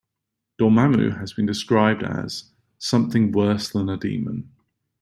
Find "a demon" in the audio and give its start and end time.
3.87-4.49